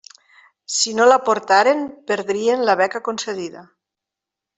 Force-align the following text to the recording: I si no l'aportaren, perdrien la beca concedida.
I 0.69 0.71
si 0.75 0.93
no 0.99 1.05
l'aportaren, 1.09 1.83
perdrien 2.13 2.63
la 2.71 2.77
beca 2.81 3.03
concedida. 3.09 3.63